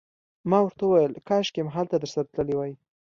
[0.49, 2.73] ما ورته وویل: کاشکي همالته درسره تللی وای.